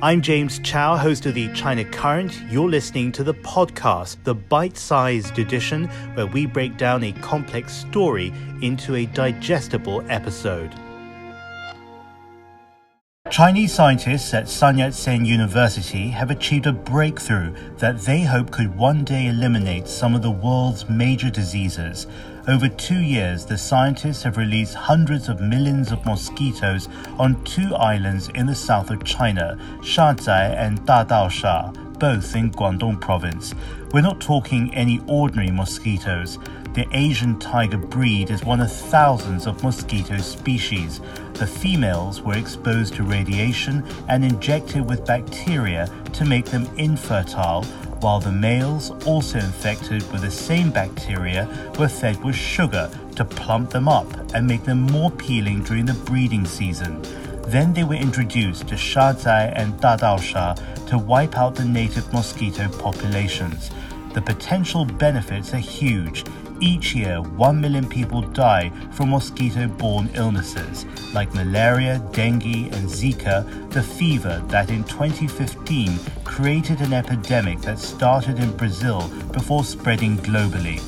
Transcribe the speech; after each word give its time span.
I'm 0.00 0.22
James 0.22 0.60
Chau, 0.60 0.96
host 0.96 1.26
of 1.26 1.34
the 1.34 1.52
China 1.54 1.84
Current. 1.84 2.40
You're 2.48 2.68
listening 2.68 3.10
to 3.12 3.24
the 3.24 3.34
podcast, 3.34 4.22
the 4.22 4.32
bite 4.32 4.76
sized 4.76 5.40
edition, 5.40 5.86
where 6.14 6.28
we 6.28 6.46
break 6.46 6.76
down 6.76 7.02
a 7.02 7.10
complex 7.14 7.72
story 7.72 8.32
into 8.62 8.94
a 8.94 9.06
digestible 9.06 10.04
episode. 10.08 10.72
Chinese 13.30 13.74
scientists 13.74 14.32
at 14.32 14.48
Sun 14.48 14.78
Yat 14.78 14.94
sen 14.94 15.22
University 15.22 16.08
have 16.08 16.30
achieved 16.30 16.66
a 16.66 16.72
breakthrough 16.72 17.52
that 17.76 18.00
they 18.00 18.22
hope 18.22 18.50
could 18.50 18.74
one 18.74 19.04
day 19.04 19.26
eliminate 19.26 19.86
some 19.86 20.14
of 20.14 20.22
the 20.22 20.30
world's 20.30 20.88
major 20.88 21.28
diseases. 21.28 22.06
Over 22.48 22.70
two 22.70 23.00
years, 23.00 23.44
the 23.44 23.58
scientists 23.58 24.22
have 24.22 24.38
released 24.38 24.72
hundreds 24.72 25.28
of 25.28 25.42
millions 25.42 25.92
of 25.92 26.06
mosquitoes 26.06 26.88
on 27.18 27.44
two 27.44 27.74
islands 27.74 28.30
in 28.30 28.46
the 28.46 28.54
south 28.54 28.90
of 28.90 29.04
China, 29.04 29.58
Shazai 29.82 30.56
and 30.56 30.80
Dadaosha, 30.86 31.98
both 31.98 32.34
in 32.34 32.50
Guangdong 32.50 32.98
province. 32.98 33.54
We're 33.92 34.00
not 34.00 34.22
talking 34.22 34.74
any 34.74 35.02
ordinary 35.06 35.50
mosquitoes. 35.50 36.38
The 36.72 36.86
Asian 36.92 37.38
tiger 37.38 37.78
breed 37.78 38.30
is 38.30 38.44
one 38.44 38.60
of 38.60 38.72
thousands 38.72 39.46
of 39.46 39.62
mosquito 39.62 40.18
species. 40.18 41.00
The 41.38 41.46
females 41.46 42.20
were 42.20 42.36
exposed 42.36 42.94
to 42.94 43.04
radiation 43.04 43.84
and 44.08 44.24
injected 44.24 44.88
with 44.88 45.06
bacteria 45.06 45.88
to 46.14 46.24
make 46.24 46.46
them 46.46 46.68
infertile, 46.76 47.62
while 48.00 48.18
the 48.18 48.32
males, 48.32 48.90
also 49.06 49.38
infected 49.38 50.02
with 50.10 50.22
the 50.22 50.32
same 50.32 50.72
bacteria, 50.72 51.48
were 51.78 51.88
fed 51.88 52.22
with 52.24 52.34
sugar 52.34 52.90
to 53.14 53.24
plump 53.24 53.70
them 53.70 53.88
up 53.88 54.06
and 54.34 54.48
make 54.48 54.64
them 54.64 54.80
more 54.80 55.12
appealing 55.12 55.62
during 55.62 55.86
the 55.86 55.94
breeding 55.94 56.44
season. 56.44 57.00
Then 57.46 57.72
they 57.72 57.84
were 57.84 57.94
introduced 57.94 58.66
to 58.68 58.74
Shazai 58.74 59.52
and 59.54 59.74
Dadaosha 59.74 60.86
to 60.88 60.98
wipe 60.98 61.38
out 61.38 61.54
the 61.54 61.64
native 61.64 62.12
mosquito 62.12 62.68
populations. 62.68 63.70
The 64.12 64.22
potential 64.22 64.84
benefits 64.84 65.54
are 65.54 65.58
huge. 65.58 66.24
Each 66.60 66.92
year, 66.92 67.22
1 67.22 67.60
million 67.60 67.88
people 67.88 68.20
die 68.20 68.72
from 68.90 69.10
mosquito 69.10 69.68
borne 69.68 70.10
illnesses 70.14 70.86
like 71.14 71.32
malaria, 71.32 72.00
dengue, 72.12 72.72
and 72.74 72.88
Zika, 72.88 73.70
the 73.70 73.82
fever 73.82 74.42
that 74.48 74.68
in 74.68 74.82
2015 74.84 75.98
created 76.24 76.80
an 76.80 76.92
epidemic 76.92 77.60
that 77.60 77.78
started 77.78 78.40
in 78.40 78.56
Brazil 78.56 79.08
before 79.32 79.62
spreading 79.62 80.18
globally. 80.18 80.80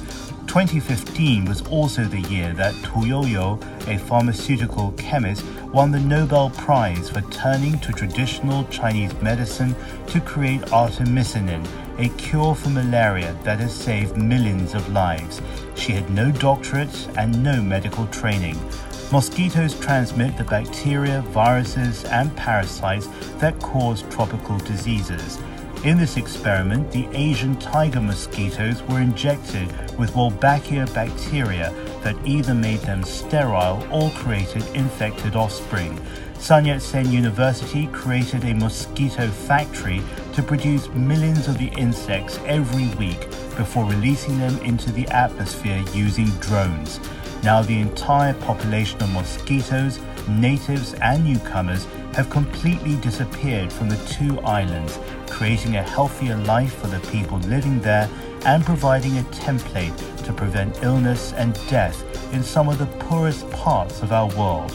2015 0.49 1.45
was 1.45 1.63
also 1.69 2.03
the 2.03 2.23
year 2.23 2.53
that 2.55 2.75
Tu 2.83 3.07
Youyou, 3.07 3.57
a 3.87 3.97
pharmaceutical 3.97 4.91
chemist, 4.99 5.45
won 5.73 5.93
the 5.93 6.01
Nobel 6.01 6.51
Prize 6.51 7.09
for 7.09 7.21
turning 7.31 7.79
to 7.79 7.93
traditional 7.93 8.65
Chinese 8.65 9.15
medicine 9.23 9.77
to 10.09 10.21
create 10.21 10.61
artemisinin, 10.63 11.65
a 11.99 12.09
cure 12.17 12.57
for 12.57 12.71
malaria 12.71 13.37
that 13.45 13.61
has 13.61 13.73
saved 13.73 14.17
millions 14.17 14.75
of 14.75 14.89
lives. 14.93 15.41
She 15.81 15.93
had 15.93 16.11
no 16.11 16.31
doctorate 16.31 17.09
and 17.17 17.43
no 17.43 17.63
medical 17.63 18.07
training. 18.09 18.59
Mosquitoes 19.11 19.81
transmit 19.81 20.37
the 20.37 20.45
bacteria, 20.45 21.23
viruses, 21.23 22.05
and 22.05 22.37
parasites 22.37 23.09
that 23.39 23.59
cause 23.61 24.03
tropical 24.11 24.59
diseases. 24.59 25.39
In 25.83 25.97
this 25.97 26.19
experiment, 26.19 26.93
the 26.93 27.09
Asian 27.15 27.57
tiger 27.57 28.03
mosquitoes 28.03 28.83
were 28.83 29.01
injected 29.01 29.69
with 29.99 30.13
Wolbachia 30.13 30.93
bacteria 30.93 31.73
that 32.03 32.17
either 32.27 32.55
made 32.55 32.81
them 32.81 33.03
sterile 33.03 33.83
or 33.91 34.11
created 34.11 34.63
infected 34.75 35.35
offspring. 35.35 35.99
Sun 36.39 36.67
Yat 36.67 36.83
sen 36.83 37.11
University 37.11 37.87
created 37.87 38.45
a 38.45 38.55
mosquito 38.55 39.29
factory 39.29 40.03
to 40.35 40.43
produce 40.43 40.89
millions 40.91 41.49
of 41.49 41.59
the 41.59 41.69
insects 41.77 42.39
every 42.47 42.89
week 42.97 43.21
before 43.57 43.85
releasing 43.85 44.39
them 44.39 44.57
into 44.59 44.93
the 44.93 45.07
atmosphere 45.09 45.83
using 45.93 46.27
drones. 46.41 47.01
Now, 47.43 47.63
the 47.63 47.81
entire 47.81 48.35
population 48.35 49.03
of 49.03 49.11
mosquitoes, 49.13 49.99
natives, 50.29 50.95
and 50.95 51.25
newcomers 51.25 51.87
have 52.15 52.29
completely 52.29 52.97
disappeared 52.97 53.73
from 53.73 53.89
the 53.89 53.97
two 54.07 54.39
islands, 54.41 54.99
creating 55.29 55.77
a 55.77 55.83
healthier 55.83 56.37
life 56.37 56.75
for 56.75 56.89
the 56.89 57.01
people 57.09 57.39
living 57.41 57.81
there 57.81 58.09
and 58.45 58.65
providing 58.65 59.19
a 59.19 59.23
template 59.23 60.25
to 60.25 60.33
prevent 60.33 60.83
illness 60.83 61.33
and 61.35 61.55
death 61.69 62.05
in 62.35 62.43
some 62.43 62.69
of 62.69 62.79
the 62.79 62.87
poorest 63.05 63.49
parts 63.51 64.03
of 64.03 64.13
our 64.13 64.29
world. 64.37 64.71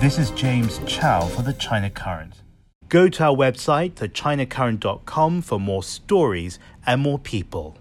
This 0.00 0.18
is 0.18 0.30
James 0.32 0.80
Chau 0.86 1.26
for 1.26 1.42
the 1.42 1.54
China 1.54 1.90
Current. 1.90 2.45
Go 2.88 3.08
to 3.08 3.24
our 3.24 3.36
website, 3.36 3.94
thechinacurrent.com, 3.94 5.42
for 5.42 5.58
more 5.58 5.82
stories 5.82 6.60
and 6.86 7.00
more 7.00 7.18
people. 7.18 7.76